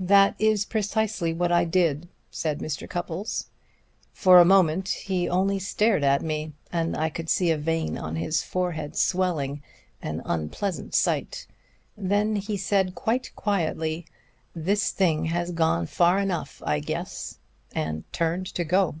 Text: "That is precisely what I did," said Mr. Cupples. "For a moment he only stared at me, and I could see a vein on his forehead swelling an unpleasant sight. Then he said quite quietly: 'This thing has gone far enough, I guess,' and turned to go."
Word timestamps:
"That 0.00 0.34
is 0.38 0.66
precisely 0.66 1.32
what 1.32 1.50
I 1.50 1.64
did," 1.64 2.10
said 2.30 2.58
Mr. 2.58 2.86
Cupples. 2.86 3.46
"For 4.12 4.38
a 4.38 4.44
moment 4.44 4.86
he 4.90 5.26
only 5.30 5.58
stared 5.58 6.04
at 6.04 6.20
me, 6.20 6.52
and 6.70 6.94
I 6.94 7.08
could 7.08 7.30
see 7.30 7.50
a 7.50 7.56
vein 7.56 7.96
on 7.96 8.16
his 8.16 8.42
forehead 8.42 8.96
swelling 8.96 9.62
an 10.02 10.20
unpleasant 10.26 10.94
sight. 10.94 11.46
Then 11.96 12.36
he 12.36 12.58
said 12.58 12.94
quite 12.94 13.34
quietly: 13.34 14.04
'This 14.54 14.90
thing 14.90 15.24
has 15.24 15.52
gone 15.52 15.86
far 15.86 16.18
enough, 16.18 16.62
I 16.66 16.78
guess,' 16.78 17.38
and 17.74 18.04
turned 18.12 18.44
to 18.52 18.64
go." 18.64 18.96